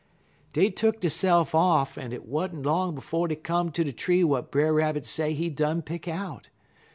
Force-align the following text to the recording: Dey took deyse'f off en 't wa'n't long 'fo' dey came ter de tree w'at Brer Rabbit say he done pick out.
Dey 0.51 0.71
took 0.71 0.99
deyse'f 0.99 1.53
off 1.53 1.95
en 1.95 2.09
't 2.09 2.17
wa'n't 2.25 2.63
long 2.65 2.99
'fo' 2.99 3.27
dey 3.27 3.35
came 3.35 3.71
ter 3.71 3.83
de 3.83 3.91
tree 3.93 4.21
w'at 4.21 4.49
Brer 4.49 4.73
Rabbit 4.73 5.05
say 5.05 5.33
he 5.35 5.51
done 5.51 5.83
pick 5.83 6.07
out. 6.07 6.47